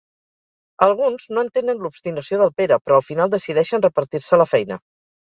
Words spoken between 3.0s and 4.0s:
al final decideixen